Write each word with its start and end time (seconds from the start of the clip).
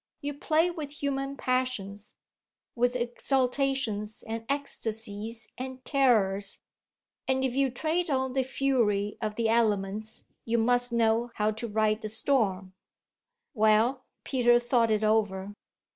You 0.19 0.33
play 0.33 0.71
with 0.71 1.03
human 1.03 1.37
passions, 1.37 2.15
with 2.73 2.95
exaltations 2.95 4.23
and 4.23 4.45
ecstasies 4.49 5.47
and 5.59 5.85
terrors, 5.85 6.59
and 7.27 7.43
if 7.43 7.53
you 7.53 7.69
trade 7.69 8.09
on 8.09 8.33
the 8.33 8.41
fury 8.41 9.19
of 9.21 9.35
the 9.35 9.47
elements 9.47 10.23
you 10.43 10.57
must 10.57 10.91
know 10.91 11.29
how 11.35 11.51
to 11.51 11.67
ride 11.67 12.01
the 12.01 12.09
storm." 12.09 12.73
Well, 13.53 14.03
Peter 14.23 14.57
thought 14.57 14.89
it 14.89 15.03
over. 15.03 15.53